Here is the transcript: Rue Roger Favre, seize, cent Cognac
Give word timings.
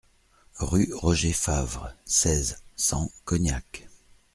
Rue 0.57 0.89
Roger 0.95 1.31
Favre, 1.31 1.93
seize, 2.05 2.63
cent 2.75 3.11
Cognac 3.23 3.87